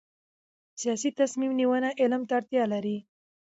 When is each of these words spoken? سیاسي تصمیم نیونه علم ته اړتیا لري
سیاسي 0.81 1.09
تصمیم 1.19 1.51
نیونه 1.59 1.89
علم 2.01 2.21
ته 2.27 2.33
اړتیا 2.39 2.63
لري 2.73 2.97